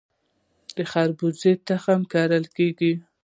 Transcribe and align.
د 0.75 0.77
خربوزې 0.91 1.51
تخم 1.67 2.01
کرل 2.11 2.45
کیږي؟ 2.55 2.93